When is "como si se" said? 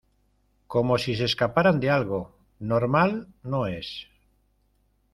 0.73-1.25